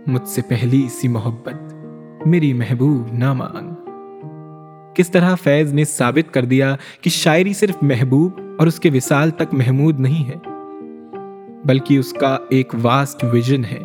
مجھ 0.08 0.28
سے 0.28 0.42
پہلی 0.48 0.88
سی 0.90 1.08
محبت، 1.08 1.74
میری 2.26 2.54
محبوب 2.54 3.14
نہ 3.14 3.34
مانگ۔ 3.34 3.71
کس 4.94 5.10
طرح 5.10 5.36
فیض 5.36 5.74
نے 5.74 5.84
ثابت 5.84 6.34
کر 6.34 6.46
دیا 6.46 6.76
کہ 7.02 7.10
شاعری 7.10 7.54
صرف 7.54 7.76
محبوب 7.82 8.32
اور 8.60 8.68
اس 8.68 8.80
کے 8.80 8.90
وصال 8.94 9.30
تک 9.30 9.54
محمود 9.54 10.00
نہیں 10.00 10.28
ہے، 10.28 10.36
بلکہ 11.66 11.98
اس 11.98 12.14
کا 12.14 12.38
ایک 12.50 12.74
واسٹ 12.82 13.24
ویژن 13.24 13.66
ہے۔ 13.66 13.84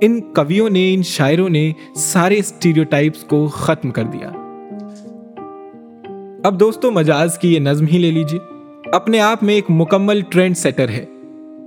ان 0.00 0.20
کویوں 0.20 0.70
نے، 0.70 0.94
ان 0.94 1.02
شاعروں 1.02 1.48
نے 1.48 1.72
سارے 1.96 2.38
اسٹیریوٹائپس 2.38 3.18
کو 3.18 3.46
ختم 3.46 3.90
کر 3.90 4.02
دیا۔ 4.02 4.30
اب 6.44 6.60
دوستو، 6.60 6.90
مجاز 6.90 7.38
کی 7.38 7.54
یہ 7.54 7.60
نظم 7.60 7.86
ہی 7.92 7.98
لے 7.98 8.10
لیجیے 8.10 8.40
اپنے 8.92 9.20
آپ 9.20 9.44
میں 9.44 9.54
ایک 9.54 9.64
مکمل 9.68 10.20
ٹرینڈ 10.28 10.56
سیٹر 10.56 10.88
ہے۔ 10.88 11.06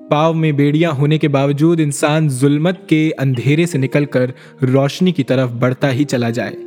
پاؤ 0.10 0.34
میں 0.34 0.52
بیڑیاں 0.52 0.92
ہونے 0.92 1.18
کے 1.18 1.28
باوجود 1.28 1.80
انسان 1.80 2.30
ظلمت 2.30 2.90
کے 2.90 3.12
اندھیرے 3.18 3.66
سے 3.66 3.78
نکل 3.78 4.06
کر 4.06 4.32
روشنی 4.62 5.12
کی 5.12 5.24
طرف 5.24 5.52
بڑھتا 5.52 5.92
ہی 5.92 6.04
چلا 6.04 6.30
جائے۔ 6.30 6.65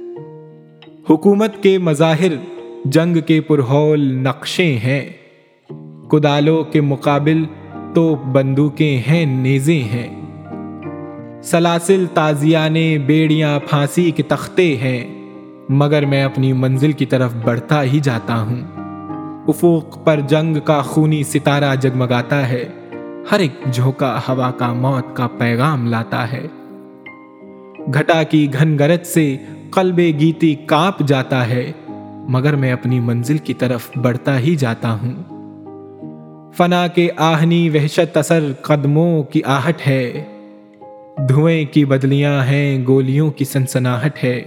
حکومت 1.11 1.63
کے 1.63 1.79
مظاہر، 1.79 2.33
جنگ 2.85 3.17
کے 3.27 3.41
پرہول 3.41 4.15
نقشے 4.15 4.77
ہیں۔ 4.77 5.09
کدالوں 6.11 6.65
کے 6.65 6.81
مقابل 6.81 7.45
تو 7.95 8.17
بندوقیں 8.33 9.11
ہیں 9.11 9.25
نیزے 9.27 9.79
ہیں۔ 9.79 10.23
سلاسل 11.43 12.07
تازیانے 12.15 12.99
بیڑیاں 12.99 13.61
پھانسی 13.71 14.11
کے 14.11 14.23
تختے 14.23 14.77
ہیں، 14.77 15.29
مگر 15.69 16.07
میں 16.07 16.23
اپنی 16.23 16.53
منزل 16.53 16.93
کی 16.93 17.07
طرف 17.07 17.35
بڑھتا 17.45 17.83
ہی 17.83 18.01
جاتا 18.01 18.43
ہوں۔ 18.43 18.61
افوق 19.49 20.05
پر 20.05 20.21
جنگ 20.21 20.57
کا 20.65 20.83
خونی 20.83 21.23
ستارہ 21.23 21.75
جگمگاتا 21.75 22.49
ہے، 22.49 22.65
ہر 23.33 23.39
ایک 23.39 23.73
جھوکا 23.73 24.19
ہوا 24.29 24.51
کا 24.51 24.73
موت 24.73 25.17
کا 25.17 25.27
پیغام 25.27 25.87
لاتا 25.87 26.33
ہے۔ 26.33 26.47
گھٹا 27.95 28.23
کی 28.23 28.47
گھن 28.53 28.79
گرج 28.79 29.07
سے 29.07 29.37
قلب 29.71 29.99
گیتی 29.99 30.55
کانپ 30.55 31.07
جاتا 31.07 31.49
ہے، 31.49 31.73
مگر 32.29 32.57
میں 32.57 32.73
اپنی 32.73 33.01
منزل 33.01 33.39
کی 33.39 33.55
طرف 33.55 33.91
بڑھتا 34.03 34.39
ہی 34.39 34.57
جاتا 34.57 34.99
ہوں۔ 35.03 35.23
فنا 36.53 36.87
کے 36.87 37.09
آہنی 37.17 37.71
وحشت 37.71 38.17
اثر 38.17 38.53
قدموں 38.63 39.23
کی 39.23 39.43
آہٹ 39.45 39.87
ہے۔ 39.87 40.25
دھوئیں 41.29 41.65
کی 41.75 41.85
بدلیاں 41.85 42.45
ہیں، 42.45 42.85
گولیوں 42.87 43.31
کی 43.31 43.45
سنسناہٹ 43.45 44.25
ہے۔ 44.25 44.43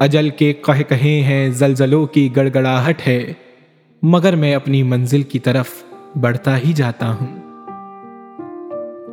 اجل 0.00 0.28
کے 0.28 0.52
کہ 0.52 0.82
کہیں 0.88 1.22
ہیں، 1.22 1.50
زلزلوں 1.50 2.06
کی 2.06 2.36
گڑگڑاہٹ 2.36 3.08
ہے۔ 3.08 3.32
مگر 4.02 4.36
میں 4.36 4.54
اپنی 4.54 4.82
منزل 4.82 5.22
کی 5.22 5.38
طرف 5.38 5.68
بڑھتا 6.20 6.58
ہی 6.58 6.72
جاتا 6.72 7.14
ہوں۔ 7.14 7.36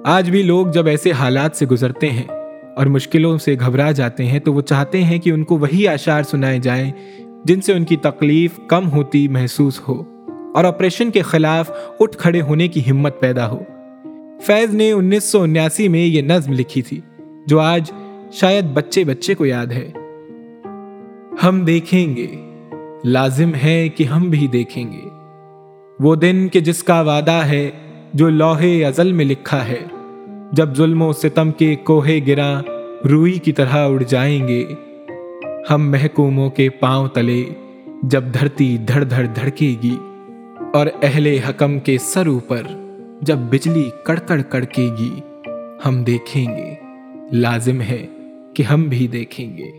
آج 0.05 0.29
بھی 0.29 0.43
لوگ 0.43 0.67
جب 0.67 0.87
ایسے 0.87 1.11
حالات 1.11 1.55
سے 1.55 1.65
گزرتے 1.65 2.09
ہیں 2.09 2.42
اور 2.75 2.85
مشکلوں 2.85 3.37
سے 3.37 3.55
گھبرا 3.59 3.91
جاتے 3.91 4.25
ہیں 4.25 4.39
تو 4.39 4.53
وہ 4.53 4.61
چاہتے 4.61 5.03
ہیں 5.03 5.19
کہ 5.19 5.29
ان 5.29 5.43
کو 5.43 5.57
وہی 5.57 5.87
اشعار 5.87 6.23
سنائے 6.23 6.59
جائیں 6.59 6.91
جن 7.45 7.61
سے 7.61 7.73
ان 7.73 7.83
کی 7.83 7.95
تکلیف 7.95 8.59
کم 8.67 8.91
ہوتی 8.91 9.27
محسوس 9.27 9.79
ہو 9.87 10.03
اور 10.55 10.63
آپریشن 10.63 11.11
کے 11.11 11.21
خلاف 11.21 11.71
اٹھ 11.99 12.17
کھڑے 12.17 12.41
ہونے 12.41 12.67
کی 12.67 12.81
ہمت 12.91 13.19
پیدا 13.19 13.49
ہو۔ 13.49 13.59
فیض 14.41 14.73
نے 14.73 14.91
انیس 14.91 15.23
سو 15.23 15.41
انیاسی 15.41 15.87
میں 15.87 16.05
یہ 16.05 16.21
نظم 16.21 16.53
لکھی 16.53 16.81
تھی، 16.81 16.99
جو 17.47 17.59
آج 17.59 17.91
شاید 18.31 18.65
بچے 18.65 19.03
بچے 19.03 19.35
کو 19.35 19.45
یاد 19.45 19.65
ہے۔ 19.65 19.91
ہم 21.43 21.61
دیکھیں 21.61 22.15
گے، 22.15 22.27
لازم 23.03 23.51
ہے 23.63 23.89
کہ 23.89 24.03
ہم 24.03 24.29
بھی 24.29 24.47
دیکھیں 24.47 24.91
گے۔ 24.91 25.07
وہ 25.99 26.15
دن 26.15 26.47
کہ 26.47 26.59
جس 26.59 26.83
کا 26.83 27.01
وعدہ 27.01 27.41
ہے، 27.45 27.71
جو 28.13 28.29
لوہے 28.29 28.85
ازل 28.85 29.11
میں 29.11 29.25
لکھا 29.25 29.67
ہے۔ 29.67 29.92
جب 30.53 30.75
ظلم 30.75 31.01
و 31.01 31.13
ستم 31.13 31.51
کے 31.51 31.75
کوہے 31.75 32.19
گرا، 32.27 32.61
روئی 33.11 33.33
کی 33.33 33.51
طرح 33.51 33.87
اڑ 33.87 34.03
جائیں 34.03 34.47
گے۔ 34.47 34.65
ہم 35.69 35.91
محکوموں 35.91 36.49
کے 36.49 36.69
پاؤں 36.69 37.07
تلے، 37.07 37.45
جب 38.03 38.23
دھرتی 38.33 38.77
دھڑ 38.77 39.03
دھڑ 39.03 39.25
دھڑکے 39.25 39.75
گی۔ 39.83 39.97
اور 40.73 40.87
اہل 41.01 41.27
حکم 41.49 41.79
کے 41.79 41.97
سر 41.97 42.27
اوپر، 42.27 42.61
جب 43.21 43.37
بجلی 43.37 43.89
کڑکڑ 44.03 44.41
کڑکے 44.41 44.89
گی۔ 44.99 45.19
ہم 45.85 46.03
دیکھیں 46.03 46.57
گے، 46.57 46.75
لازم 47.31 47.81
ہے 47.81 48.07
کہ 48.53 48.63
ہم 48.63 48.83
بھی 48.83 49.07
دیکھیں 49.07 49.57
گے۔ 49.57 49.71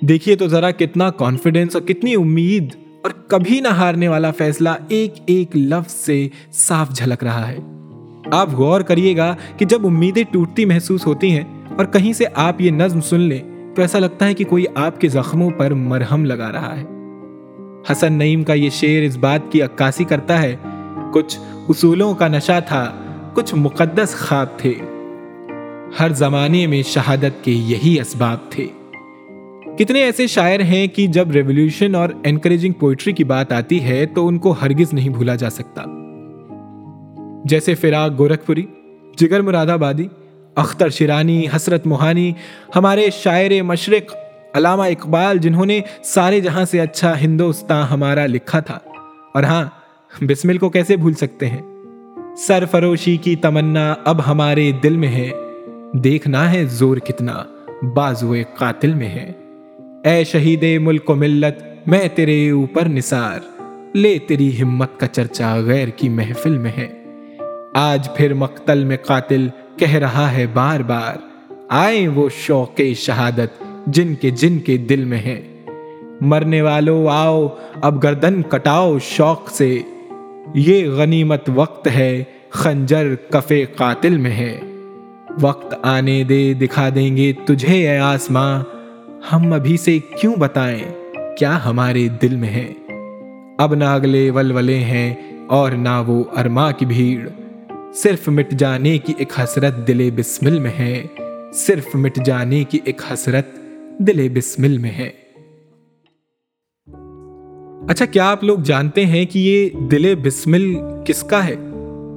دیکھیے 0.00 0.36
تو 0.36 0.46
ذرا 0.46 0.70
کتنا 0.70 1.10
کانفیڈینس 1.10 1.76
اور 1.76 1.82
کتنی 1.82 2.14
امید۔ 2.14 2.85
اور 3.06 3.14
کبھی 3.26 3.60
نہ 3.60 3.68
ہارنے 3.68 4.08
والا 4.08 4.30
فیصلہ 4.30 4.68
ایک 4.88 5.14
ایک 5.26 5.56
لفظ 5.56 5.92
سے 5.92 6.28
صاف 6.52 6.90
جھلک 6.90 7.24
رہا 7.24 7.48
ہے۔ 7.48 7.56
آپ 8.32 8.48
غور 8.52 8.80
کریے 8.80 9.16
گا 9.16 9.36
کہ 9.56 9.64
جب 9.64 9.86
امیدیں 9.86 10.24
ٹوٹتی 10.30 10.64
محسوس 10.64 11.06
ہوتی 11.06 11.30
ہیں 11.30 11.44
اور 11.76 11.84
کہیں 11.84 12.12
سے 12.12 12.24
آپ 12.34 12.60
یہ 12.60 12.70
نظم 12.70 13.00
سن 13.00 13.20
لیں 13.20 13.38
تو 13.74 13.82
ایسا 13.82 13.98
لگتا 13.98 14.26
ہے 14.26 14.34
کہ 14.34 14.44
کوئی 14.44 14.64
آپ 14.74 15.00
کے 15.00 15.08
زخموں 15.08 15.50
پر 15.50 15.70
مرہم 15.70 16.24
لگا 16.24 16.52
رہا 16.52 16.76
ہے۔ 16.76 16.84
حسن 17.92 18.12
نعیم 18.12 18.44
کا 18.44 18.52
یہ 18.52 18.70
شعر 18.70 19.02
اس 19.02 19.16
بات 19.16 19.40
کی 19.50 19.62
عکاسی 19.62 20.04
کرتا 20.04 20.42
ہے، 20.42 20.56
کچھ 21.12 21.38
اصولوں 21.68 22.14
کا 22.14 22.28
نشہ 22.28 22.60
تھا، 22.68 22.92
کچھ 23.34 23.54
مقدس 23.54 24.14
خواب 24.28 24.46
تھے۔ 24.56 24.74
ہر 26.00 26.12
زمانے 26.12 26.66
میں 26.66 26.82
شہادت 26.82 27.44
کے 27.44 27.52
یہی 27.52 28.00
اسباب 28.00 28.38
تھے۔ 28.50 28.66
کتنے 29.78 30.02
ایسے 30.02 30.26
شاعر 30.26 30.60
ہیں 30.60 30.86
کہ 30.86 31.06
جب 31.06 31.30
ریولیوشن 31.30 31.94
اور 31.94 32.08
انکریجنگ 32.24 32.72
پوئٹری 32.72 33.12
کی 33.12 33.24
بات 33.24 33.52
آتی 33.52 33.82
ہے 33.82 34.06
تو 34.06 34.28
ان 34.28 34.38
کو 34.38 34.54
ہرگز 34.62 34.92
نہیں 34.92 35.08
بھولا 35.08 35.34
جا 35.34 35.50
سکتا۔ 35.50 35.82
جیسے 37.44 37.74
فراق 37.74 38.18
گورکھپوری، 38.18 38.66
جگر 39.16 39.40
مراد 39.40 39.66
آبادی، 39.66 40.06
اختر 40.54 40.88
شیرانی، 40.88 41.46
حسرت 41.56 41.86
موہانی، 41.86 42.32
ہمارے 42.76 43.08
شاعر 43.12 43.62
مشرق 43.62 44.16
علامہ 44.54 44.82
اقبال، 44.82 45.38
جنہوں 45.38 45.66
نے 45.66 45.80
سارے 46.04 46.40
جہاں 46.40 46.64
سے 46.64 46.80
اچھا 46.80 47.20
ہندوستان 47.20 47.82
ہمارا 47.82 48.26
لکھا 48.26 48.60
تھا۔ 48.60 48.78
اور 49.34 49.42
ہاں 49.42 49.64
بسمل 50.20 50.58
کو 50.58 50.68
کیسے 50.68 50.96
بھول 50.96 51.12
سکتے 51.12 51.46
ہیں؟ 51.46 51.62
سر 52.36 52.64
فروشی 52.70 53.16
کی 53.16 53.36
تمنا 53.36 53.94
اب 54.04 54.26
ہمارے 54.26 54.72
دل 54.72 54.96
میں 54.96 55.08
ہے۔ 55.08 55.30
دیکھنا 55.92 56.52
ہے 56.52 56.64
زور 56.64 56.96
کتنا، 56.96 57.44
بازو 57.94 58.34
قاتل 58.58 58.94
میں 58.94 59.08
ہے۔ 59.08 59.32
اے 60.06 60.24
شہید 60.24 60.82
ملک 60.82 61.10
و 61.10 61.14
ملت، 61.14 61.88
میں 61.88 62.08
تیرے 62.14 62.50
اوپر 62.50 62.88
نثار۔ 62.88 63.38
لے 63.96 64.18
تیری 64.18 64.62
ہمت 64.62 65.00
کا 65.00 65.06
چرچا 65.06 65.56
غیر 65.56 65.88
کی 65.88 66.08
محفل 66.08 66.58
میں 66.58 66.70
ہے۔ 66.78 66.88
آج 67.74 68.08
پھر 68.16 68.34
مقتل 68.34 68.84
میں 68.84 68.96
قاتل 68.96 69.48
کہہ 69.76 69.94
رہا 69.94 70.32
ہے 70.32 70.46
بار 70.54 70.80
بار۔ 70.80 71.16
آئے 71.68 72.08
وہ 72.08 72.28
شوق 72.38 72.80
شہادت 72.96 73.62
جن 73.86 74.14
کے 74.14 74.30
جن 74.30 74.58
کے 74.58 74.76
دل 74.76 75.04
میں 75.04 75.18
ہے۔ 75.18 75.42
مرنے 76.20 76.62
والوں 76.62 77.06
آؤ، 77.10 77.48
اب 77.74 78.02
گردن 78.02 78.42
کٹاؤ 78.42 78.98
شوق 78.98 79.50
سے۔ 79.50 79.78
یہ 80.54 80.88
غنیمت 80.88 81.50
وقت 81.54 81.88
ہے، 81.88 82.24
خنجر 82.50 83.14
کفے 83.30 83.64
قاتل 83.76 84.18
میں 84.18 84.30
ہے۔ 84.30 84.60
وقت 85.40 85.74
آنے 85.82 86.24
دے، 86.24 86.52
دکھا 86.54 86.88
دیں 86.94 87.16
گے 87.16 87.32
تجھے 87.46 87.90
اے 87.90 87.98
آسماں۔ 87.98 88.62
ہم 89.32 89.52
ابھی 89.52 89.76
سے 89.76 89.98
کیوں 90.20 90.36
بتائیں 90.36 90.82
کیا 91.38 91.64
ہمارے 91.64 92.08
دل 92.08 92.36
میں 92.36 92.48
ہے 92.48 92.72
اب 93.58 93.74
نہ 93.74 93.84
اگلے 93.84 94.30
ولولے 94.30 94.78
ہیں 94.78 95.14
اور 95.46 95.70
نہ 95.70 96.04
وہ 96.06 96.24
ارما 96.36 96.72
کی 96.72 96.86
بھیڑ۔ 96.86 97.28
صرف 97.94 98.28
مٹ 98.28 98.50
جانے 98.50 98.98
کی 98.98 99.12
ایک 99.18 99.40
حسرت 99.40 99.88
دل 99.88 100.10
بسمل 100.16 100.58
میں 100.58 100.70
ہے۔ 100.78 101.04
صرف 101.54 101.96
مٹ 101.96 102.24
جانے 102.24 102.64
کی 102.64 102.78
ایک 102.84 103.00
حسرت 103.12 103.46
دل 103.98 104.28
بسمل 104.28 104.78
میں 104.78 104.90
ہے۔ 104.90 105.10
اچھا 107.88 108.04
کیا 108.04 108.30
آپ 108.30 108.44
لوگ 108.44 108.58
جانتے 108.58 109.06
ہیں 109.06 109.24
کہ 109.24 109.38
یہ 109.38 109.86
دل 109.86 110.14
بسمل 110.14 110.74
کس 111.04 111.22
کا 111.22 111.44
ہے؟ 111.44 111.54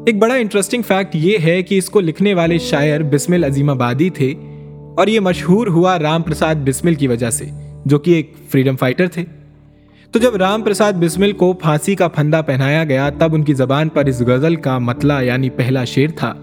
ایک 0.05 0.15
بڑا 0.15 0.35
انٹرسٹنگ 0.35 0.81
فیکٹ 0.81 1.15
یہ 1.15 1.37
ہے 1.43 1.63
کہ 1.63 1.77
اس 1.77 1.89
کو 1.89 1.99
لکھنے 1.99 2.33
والے 2.33 2.57
شاعر 2.57 3.01
بسمل 3.01 3.43
عظیم 3.43 3.69
آبادی 3.69 4.09
تھے۔ 4.09 4.33
اور 4.99 5.07
یہ 5.07 5.19
مشہور 5.19 5.67
ہوا 5.67 5.97
رام 5.99 6.21
پرساد 6.21 6.55
بسمل 6.55 6.95
کی 6.95 7.07
وجہ 7.07 7.29
سے، 7.29 7.45
جو 7.85 7.99
کہ 7.99 8.11
ایک 8.11 8.33
فریڈم 8.49 8.75
فائٹر 8.75 9.07
تھے۔ 9.07 9.23
تو 10.11 10.19
جب 10.19 10.35
رام 10.35 10.61
پرساد 10.61 10.93
بسمل 10.93 11.31
کو 11.31 11.51
پھانسی 11.53 11.95
کا 11.95 12.07
پھندا 12.07 12.41
پہنایا 12.41 12.83
گیا، 12.83 13.09
تب 13.09 13.35
ان 13.35 13.43
کی 13.43 13.53
زبان 13.53 13.89
پر 13.89 14.05
اس 14.05 14.21
غزل 14.21 14.55
کا 14.55 14.77
مطلع 14.77 15.21
یعنی 15.21 15.49
پہلا 15.49 15.83
شعر 15.83 16.11
تھا۔ 16.15 16.33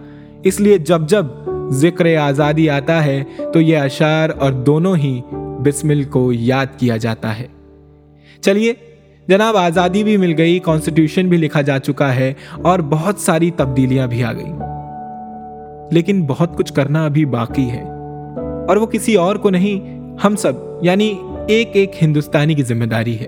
اس 0.43 0.61
لیے 0.61 0.79
جب 0.79 1.09
جب 1.09 1.27
ذکر 1.71 2.07
آزادی 2.17 2.69
آتا 2.71 3.05
ہے، 3.05 3.23
تو 3.53 3.61
یہ 3.61 3.79
اشعار 3.79 4.31
اور 4.39 4.53
دونوں 4.53 4.95
ہی 4.97 5.21
بسمل 5.65 6.03
کو 6.05 6.33
یاد 6.33 6.79
کیا 6.79 6.97
جاتا 6.97 7.39
ہے۔ 7.39 7.47
چلیے، 8.41 8.73
جناب، 9.29 9.57
آزادی 9.57 10.05
بھی 10.05 10.17
مل 10.17 10.35
گئی 10.39 10.59
کانسٹیٹیوشن 10.59 11.29
بھی 11.29 11.37
لکھا 11.37 11.61
جا 11.61 11.79
چکا 11.79 12.15
ہے، 12.15 12.33
اور 12.63 12.79
بہت 12.91 13.19
ساری 13.19 13.51
تبدیلیاں 13.51 14.07
بھی 14.07 14.23
آ 14.25 14.33
گئی 14.33 14.53
لیکن 15.91 16.25
بہت 16.27 16.57
کچھ 16.57 16.73
کرنا 16.73 17.05
ابھی 17.05 17.25
باقی 17.25 17.71
ہے۔ 17.71 17.85
اور 18.69 18.77
وہ 18.77 18.87
کسی 18.87 19.15
اور 19.15 19.37
کو 19.37 19.51
نہیں، 19.51 20.01
ہم 20.25 20.37
سب 20.37 20.53
یعنی 20.83 21.15
ایک 21.49 21.71
ایک 21.73 21.93
ہندوستانی 22.03 22.55
کی 22.55 22.63
ذمہ 22.63 22.85
داری 22.85 23.19
ہے۔ 23.19 23.27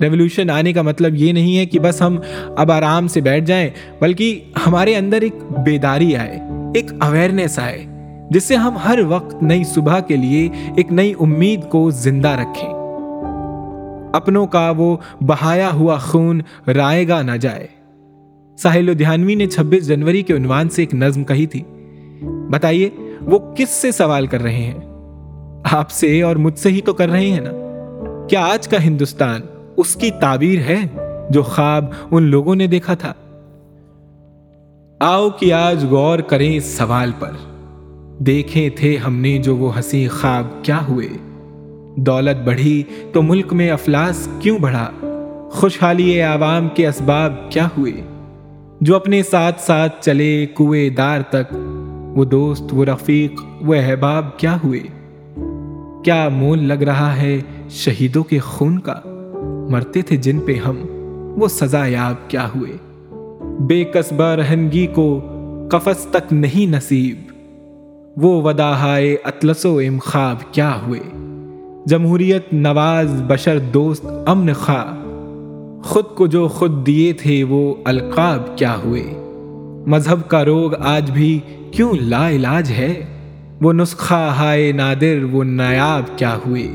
ریولیوشن 0.00 0.50
آنے 0.50 0.72
کا 0.72 0.82
مطلب 0.82 1.14
یہ 1.14 1.32
نہیں 1.32 1.58
ہے 1.58 1.66
کہ 1.66 1.78
بس 1.78 2.02
ہم 2.02 2.18
اب 2.56 2.72
آرام 2.72 3.08
سے 3.08 3.20
بیٹھ 3.20 3.44
جائیں، 3.44 3.70
بلکہ 4.00 4.40
ہمارے 4.66 4.94
اندر 4.94 5.20
ایک 5.20 5.34
بیداری 5.64 6.16
آئے، 6.16 6.38
ایک 6.74 6.90
اویئرنیس 7.00 7.58
آئے، 7.58 7.84
جس 8.30 8.44
سے 8.44 8.56
ہم 8.56 8.76
ہر 8.76 8.98
وقت 9.08 9.42
نئی 9.42 9.64
صبح 9.64 10.00
کے 10.00 10.16
لیے 10.16 10.48
ایک 10.76 10.92
نئی 10.92 11.14
امید 11.20 11.68
کو 11.68 11.90
زندہ 11.90 12.28
رکھیں۔ 12.28 12.70
اپنوں 14.12 14.46
کا 14.46 14.72
وہ 14.76 14.96
بہایا 15.20 15.72
ہوا 15.72 15.96
خون 15.96 16.40
رائے 16.66 17.08
گا 17.08 17.22
نہ 17.22 17.36
جائے۔ 17.36 17.66
ساحل 18.58 18.84
لدھیانوی 18.84 19.34
نے 19.34 19.46
چھبیس 19.46 19.86
جنوری 19.86 20.22
کے 20.22 20.34
عنوان 20.34 20.68
سے 20.68 20.82
ایک 20.82 20.94
نظم 20.94 21.24
کہی 21.24 21.46
تھی۔ 21.46 21.62
بتائیے 22.50 22.90
وہ 23.24 23.54
کس 23.54 23.68
سے 23.68 23.92
سوال 23.92 24.26
کر 24.26 24.42
رہے 24.42 24.70
ہیں؟ 24.70 24.92
آپ 25.72 25.90
سے 25.90 26.22
اور 26.22 26.36
مجھ 26.36 26.58
سے 26.58 26.68
ہی 26.68 26.80
تو 26.80 26.92
کر 26.92 27.08
رہے 27.08 27.26
ہیں 27.26 27.40
نا۔ 27.40 27.50
کیا 28.28 28.40
آج 28.40 28.68
کا 28.68 28.82
ہندوستان 28.82 29.40
اس 29.76 29.94
کی 29.94 30.10
تعبیر 30.20 30.58
ہے 30.58 30.76
جو 31.30 31.42
خواب 31.42 31.84
ان 32.10 32.22
لوگوں 32.22 32.54
نے 32.54 32.66
دیکھا 32.66 32.94
تھا؟ 32.94 33.12
آؤ 35.00 35.28
کہ 35.30 35.52
آج 35.52 35.84
غور 35.84 36.18
کریں 36.18 36.56
اس 36.56 36.64
سوال 36.64 37.12
پر۔ 37.18 37.30
دیکھے 38.18 38.70
تھے 38.70 38.96
ہم 38.96 39.16
نے 39.16 39.38
جو 39.38 39.56
وہ 39.56 39.76
ہنسی 39.76 40.08
خواب 40.08 40.46
کیا 40.62 40.80
ہوئے۔ 40.88 41.08
دولت 41.96 42.46
بڑھی 42.46 42.82
تو 43.12 43.22
ملک 43.22 43.52
میں 43.52 43.70
افلاس 43.70 44.28
کیوں 44.40 44.58
بڑھا؟ 44.58 44.90
خوشحالی 45.50 46.20
عوام 46.20 46.68
کے 46.68 46.88
اسباب 46.88 47.50
کیا 47.50 47.68
ہوئے؟ 47.78 47.92
جو 48.80 48.96
اپنے 48.96 49.22
ساتھ 49.22 49.60
ساتھ 49.60 50.04
چلے 50.04 50.46
کوئے 50.46 50.88
دار 50.88 51.20
تک 51.30 51.54
وہ 52.16 52.24
دوست، 52.24 52.64
وہ 52.72 52.84
رفیق، 52.84 53.40
وہ 53.60 53.74
احباب 53.74 54.38
کیا 54.38 54.56
ہوئے؟ 54.64 54.80
کیا 56.04 56.28
مول 56.28 56.58
لگ 56.58 56.74
رہا 56.74 57.16
ہے 57.16 57.40
شہیدوں 57.70 58.22
کے 58.22 58.38
خون 58.38 58.78
کا؟ 58.78 58.94
مرتے 59.70 60.02
تھے 60.02 60.16
جن 60.16 60.38
پہ 60.46 60.54
ہم، 60.54 60.76
وہ 61.40 61.48
سزا 61.48 61.86
یاب 61.86 62.30
کیا 62.30 62.48
ہوئے؟ 62.56 62.72
بے 63.60 63.84
قصبہ 63.84 64.24
رہنگی 64.24 64.86
کو 64.86 65.20
قفس 65.70 66.06
تک 66.10 66.32
نہیں 66.32 66.70
نصیب۔ 66.70 67.20
وہ 68.16 68.42
وداہائے 68.42 69.16
اطلس 69.24 69.66
و 69.66 69.78
امخاب 69.78 70.36
کیا 70.52 70.78
ہوئے؟ 70.86 71.00
جمہوریت، 71.86 72.52
نواز، 72.52 73.22
بشر، 73.26 73.58
دوست، 73.58 74.06
امن 74.26 74.52
خواہ۔ 74.52 75.02
خود 75.82 76.04
کو 76.04 76.26
جو 76.26 76.48
خود 76.48 76.86
دیے 76.86 77.12
تھے 77.12 77.44
وہ 77.44 77.74
القاب 77.84 78.58
کیا 78.58 78.76
ہوئے؟ 78.84 79.02
مذہب 79.86 80.28
کا 80.28 80.44
روگ 80.44 80.70
آج 80.74 81.10
بھی 81.10 81.40
کیوں 81.72 81.92
لا 82.00 82.30
علاج 82.30 82.70
ہے؟ 82.70 82.94
وہ 83.60 83.72
نسخہ 83.72 84.34
ہائے 84.38 84.72
نادر، 84.72 85.18
وہ 85.32 85.44
نایاب 85.44 86.18
کیا 86.18 86.38
ہوئے؟ 86.46 86.68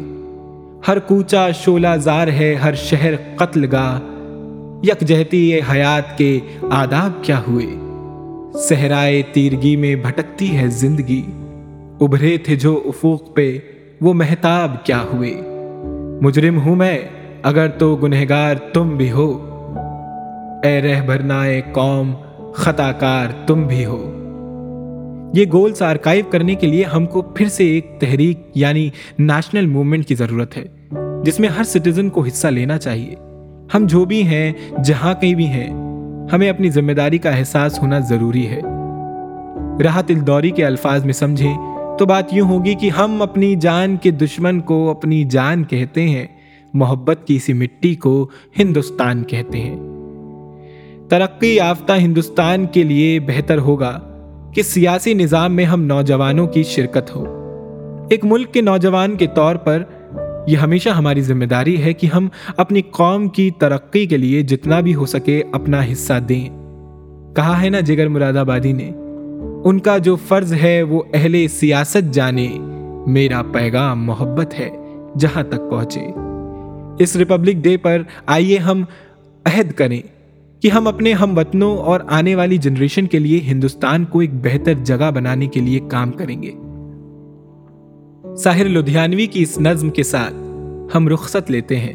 ہر 0.87 0.99
کوچا 0.99 1.51
شولہ 1.51 1.87
زار 1.99 2.27
ہے، 2.27 2.55
ہر 2.55 2.73
شہر 2.73 3.13
قتل 3.35 3.65
گاہ۔ 3.71 3.99
یک 4.83 5.01
جہتی 5.01 5.59
حیات 5.71 6.17
کے 6.17 6.39
آداب 6.69 7.23
کیا 7.23 7.41
ہوئے؟ 7.47 7.65
صحرائے 8.59 9.21
تیرگی 9.33 9.75
میں 9.75 9.95
بھٹکتی 9.95 10.57
ہے 10.57 10.67
زندگی۔ 10.67 11.21
ابھرے 12.01 12.37
تھے 12.37 12.55
جو 12.55 12.81
افوق 12.85 13.35
پہ، 13.35 13.57
وہ 14.01 14.13
محتاب 14.13 14.85
کیا 14.85 15.01
ہوئے؟ 15.13 15.41
مجرم 16.21 16.59
ہوں 16.59 16.75
میں، 16.75 16.99
اگر 17.43 17.67
تو 17.67 17.95
گنہگار 17.95 18.55
تم 18.73 18.89
بھی 18.89 19.11
ہو۔ 19.11 19.49
اے 20.63 20.81
رہ 20.81 21.01
بھرنائے 21.01 21.61
قوم 21.71 22.13
خطا 22.53 22.91
کار 22.91 23.27
تم 23.47 23.63
بھی 23.63 23.85
ہو۔ 23.85 24.26
یہ 25.33 25.45
گولز 25.53 25.81
آرکائیو 25.81 26.25
کرنے 26.29 26.55
کے 26.55 26.67
لیے 26.67 26.83
ہم 26.83 27.05
کو 27.05 27.21
پھر 27.21 27.47
سے 27.47 27.65
ایک 27.65 27.91
تحریک 27.99 28.39
یعنی 28.55 28.89
نیشنل 29.19 29.65
موومنٹ 29.65 30.05
کی 30.05 30.15
ضرورت 30.15 30.57
ہے، 30.57 30.65
جس 31.23 31.39
میں 31.39 31.49
ہر 31.49 31.63
سٹیزن 31.63 32.09
کو 32.09 32.21
حصہ 32.21 32.47
لینا 32.47 32.77
چاہیے۔ 32.77 33.15
ہم 33.73 33.85
جو 33.85 34.05
بھی 34.05 34.23
ہیں، 34.23 34.53
جہاں 34.83 35.13
کہیں 35.13 35.35
بھی 35.35 35.45
ہیں، 35.45 35.69
ہمیں 36.33 36.49
اپنی 36.49 36.69
ذمہ 36.69 36.91
داری 36.91 37.17
کا 37.17 37.29
احساس 37.29 37.79
ہونا 37.79 37.99
ضروری 37.99 38.47
ہے۔ 38.47 38.61
راحت 39.83 40.05
الدوری 40.09 40.49
کے 40.49 40.65
الفاظ 40.65 41.05
میں 41.05 41.13
سمجھیں 41.13 41.57
تو 41.99 42.05
بات 42.05 42.33
یوں 42.33 42.49
ہوگی 42.49 42.75
کہ 42.75 42.89
ہم 42.89 43.21
اپنی 43.21 43.55
جان 43.55 43.97
کے 43.97 44.11
دشمن 44.11 44.59
کو 44.59 44.89
اپنی 44.89 45.23
جان 45.23 45.63
کہتے 45.63 46.09
ہیں، 46.09 46.27
محبت 46.73 47.27
کی 47.27 47.35
اسی 47.35 47.53
مٹی 47.53 47.95
کو 47.95 48.27
ہندوستان 48.59 49.23
کہتے 49.23 49.59
ہیں۔ 49.59 49.75
ترقی 51.09 51.55
یافتہ 51.55 51.93
ہندوستان 51.97 52.65
کے 52.65 52.83
لیے 52.83 53.19
بہتر 53.19 53.57
ہوگا۔ 53.57 53.99
کہ 54.57 54.63
سیاسی 54.63 55.13
نظام 55.13 55.53
میں 55.53 55.65
ہم 55.65 55.83
نوجوانوں 55.83 56.47
کی 56.47 56.63
شرکت 56.63 57.15
ہو۔ 57.15 57.25
ایک 58.09 58.25
ملک 58.25 58.53
کے 58.53 58.61
نوجوان 58.61 59.15
کے 59.15 59.27
طور 59.27 59.55
پر 59.55 59.83
یہ 60.47 60.57
ہمیشہ 60.57 60.89
ہماری 60.89 61.21
ذمہ 61.21 61.45
داری 61.45 61.83
ہے 61.83 61.93
کہ 61.93 62.07
ہم 62.13 62.27
اپنی 62.57 62.81
قوم 62.81 63.29
کی 63.29 63.51
ترقی 63.51 64.05
کے 64.05 64.17
لیے 64.17 64.41
جتنا 64.41 64.79
بھی 64.79 64.95
ہو 64.95 65.05
سکے 65.05 65.43
اپنا 65.51 65.81
حصہ 65.91 66.13
دیں۔ 66.29 66.49
کہا 67.35 67.61
ہے 67.61 67.69
نا 67.69 67.79
جگر 67.79 68.07
مراد 68.07 68.33
آبادی 68.33 68.71
نے، 68.71 68.91
ان 69.63 69.79
کا 69.79 69.97
جو 69.97 70.15
فرض 70.15 70.53
ہے 70.53 70.83
وہ 70.83 71.03
اہل 71.13 71.47
سیاست 71.47 72.13
جانے، 72.13 72.47
میرا 73.07 73.41
پیغام 73.41 74.05
محبت 74.05 74.59
ہے 74.59 74.69
جہاں 75.19 75.43
تک 75.43 75.71
پہنچے۔ 75.71 76.07
اس 76.99 77.15
ریپبلک 77.15 77.55
ڈے 77.55 77.77
پر 77.77 78.01
آئیے 78.25 78.57
ہم 78.57 78.83
عہد 79.45 79.71
کریں۔ 79.71 80.01
کہ 80.61 80.67
ہم 80.67 80.87
اپنے 80.87 81.13
ہم 81.13 81.37
وطنوں 81.37 81.77
اور 81.77 81.99
آنے 82.07 82.35
والی 82.35 82.57
جنریشن 82.57 83.07
کے 83.07 83.19
لیے 83.19 83.39
ہندوستان 83.39 84.05
کو 84.05 84.19
ایک 84.19 84.33
بہتر 84.33 84.73
جگہ 84.73 85.11
بنانے 85.11 85.47
کے 85.47 85.59
لیے 85.59 85.79
کام 85.79 86.11
کریں 86.11 86.43
گے۔ 86.43 86.51
ساحر 88.35 88.65
لدھیانوی 88.65 89.25
کی 89.25 89.41
اس 89.41 89.59
نظم 89.59 89.89
کے 89.89 90.03
ساتھ 90.03 90.33
ہم 90.95 91.07
رخصت 91.07 91.51
لیتے 91.51 91.75
ہیں۔ 91.77 91.93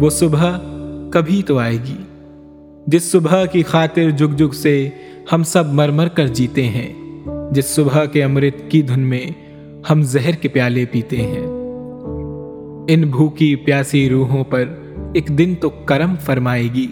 وہ 0.00 0.10
صبح 0.10 0.58
کبھی 1.10 1.42
تو 1.46 1.58
آئے 1.58 1.76
گی۔ 1.76 1.96
جس 2.86 3.12
صبح 3.12 3.44
کی 3.44 3.62
خاطر 3.62 4.10
جگ 4.10 4.36
جگ 4.36 4.54
سے 4.54 4.88
ہم 5.32 5.42
سب 5.42 5.72
مر 5.72 5.88
مر 5.88 6.08
کر 6.08 6.26
جیتے 6.26 6.66
ہیں، 6.66 6.94
جس 7.50 7.64
صبح 7.64 8.04
کے 8.04 8.24
امرت 8.24 8.70
کی 8.70 8.82
دھن 8.82 9.00
میں 9.00 9.26
ہم 9.90 10.02
زہر 10.02 10.30
کے 10.30 10.48
پیالے 10.48 10.84
پیتے 10.84 11.16
ہیں۔ 11.16 11.46
ان 12.88 13.02
بھوکی 13.10 13.56
پیاسی 13.56 14.08
روحوں 14.08 14.44
پر 14.44 14.64
ایک 15.14 15.28
دن 15.28 15.54
تو 15.60 15.70
کرم 15.70 16.14
فرمائے 16.20 16.68
گی۔ 16.74 16.86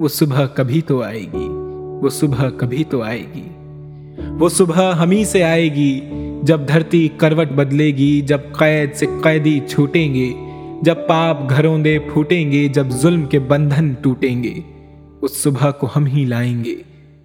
وہ 0.00 0.08
صبح 0.08 0.46
کبھی 0.46 0.80
تو 0.80 1.02
آئے 1.02 1.20
گی۔ 1.20 1.48
وہ 2.02 2.08
صبح 2.08 2.48
کبھی 2.56 2.84
تو 2.84 3.02
آئے 3.02 3.22
گی۔ 3.34 3.48
وہ 4.40 4.48
صبح 4.48 4.92
ہمیں 4.92 5.24
سے 5.24 5.44
آئے 5.44 5.74
گی۔ 5.74 6.00
جب 6.42 6.60
دھرتی 6.68 7.08
کروٹ 7.16 7.48
بدلے 7.48 7.86
گی، 7.86 8.20
جب 8.20 8.38
قید 8.52 8.94
سے 8.94 9.06
قیدی 9.22 9.60
چھوٹیں 9.68 10.14
گے، 10.14 10.32
جب 10.82 10.94
پاپ 11.08 11.50
گھروں 11.50 11.78
دے 11.78 11.98
پھوٹیں 11.98 12.52
گے، 12.52 12.68
جب 12.68 12.86
ظلم 12.90 13.26
کے 13.26 13.38
بندھن 13.38 13.94
ٹوٹیں 14.00 14.42
گے۔ 14.42 14.54
اس 15.22 15.42
صبح 15.42 15.70
کو 15.70 15.88
ہم 15.96 16.06
ہی 16.06 16.24
لائیں 16.24 16.64
گے۔ 16.64 16.74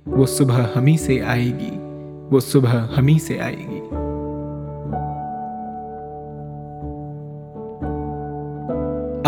وہ 0.05 0.25
صبح 0.25 0.63
ہمیں 0.75 0.97
سے 0.97 1.21
آئے 1.21 1.45
گی۔ 1.45 1.77
وہ 2.31 2.39
صبح 2.39 2.85
ہمیں 2.97 3.19
سے 3.19 3.39
آئے 3.39 3.57
گی۔ 3.57 3.98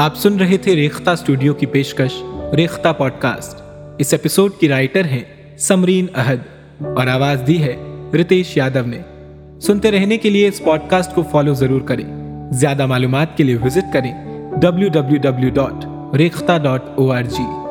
آپ 0.01 0.17
سن 0.17 0.37
رہے 0.37 0.57
تھے 0.57 0.75
ریختہ 0.75 1.09
اسٹوڈیو 1.09 1.53
کی 1.53 1.65
پیشکش، 1.65 2.23
ریختہ 2.55 2.89
پوڈ 2.97 3.11
کاسٹ 3.19 3.61
اس 3.97 4.13
ایپیسوڈ 4.13 4.51
کی 4.59 4.69
رائٹر 4.69 5.05
ہیں 5.05 5.23
سمرین 5.57 6.05
عہد 6.13 6.39
اور 6.79 7.07
آواز 7.07 7.43
دی 7.47 7.63
ہے 7.63 7.75
رتیش 8.21 8.57
یادو 8.57 8.85
نے۔ 8.85 8.99
سنتے 9.61 9.91
رہنے 9.91 10.17
کے 10.17 10.29
لیے 10.29 10.47
اس 10.47 10.61
پوڈ 10.63 10.79
کاسٹ 10.87 11.15
کو 11.15 11.23
فالو 11.31 11.53
ضرور 11.53 11.81
کریں۔ 11.81 12.05
زیادہ 12.51 12.85
معلومات 12.85 13.37
کے 13.37 13.43
لیے 13.43 13.55
وزٹ 13.55 13.93
کریں۔ 13.93 14.13
W 14.61 14.89
W 14.89 15.17
W 15.17 15.49
dot 15.49 15.85
Rekhta 16.15 16.57
dot 16.63 16.83
O 16.95 17.11
R 17.11 17.23
G 17.23 17.70